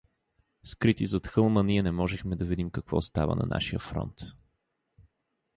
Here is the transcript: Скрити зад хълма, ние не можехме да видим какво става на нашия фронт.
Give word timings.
Скрити 0.63 1.07
зад 1.07 1.27
хълма, 1.27 1.63
ние 1.63 1.83
не 1.83 1.91
можехме 1.91 2.35
да 2.35 2.45
видим 2.45 2.71
какво 2.71 3.01
става 3.01 3.35
на 3.35 3.45
нашия 3.45 3.79
фронт. 3.79 4.19